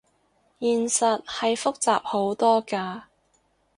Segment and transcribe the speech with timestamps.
[0.59, 3.03] 現實係複雜好多㗎